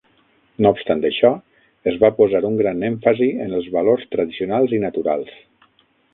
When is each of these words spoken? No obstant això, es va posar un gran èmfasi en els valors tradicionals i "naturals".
No 0.65 0.69
obstant 0.75 1.03
això, 1.09 1.29
es 1.91 1.99
va 2.05 2.11
posar 2.21 2.41
un 2.49 2.57
gran 2.63 2.81
èmfasi 2.91 3.29
en 3.45 3.55
els 3.59 3.69
valors 3.77 4.09
tradicionals 4.17 4.75
i 4.79 4.83
"naturals". 4.89 5.39